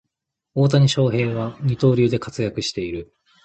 [0.55, 3.13] 大谷翔平は二刀流で活躍している